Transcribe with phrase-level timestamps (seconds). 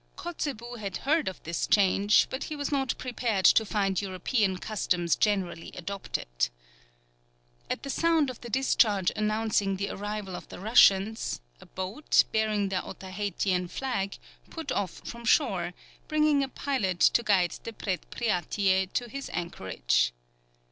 [0.15, 5.15] Kotzebue had heard of this change, but he was not prepared to find European customs
[5.15, 6.49] generally adopted.
[7.69, 12.69] At the sound of the discharge announcing the arrival of the Russians, a boat, bearing
[12.69, 14.17] the Otaheitian flag,
[14.49, 15.73] put off from shore,
[16.07, 20.13] bringing a pilot to guide the Predpriatie to its anchorage.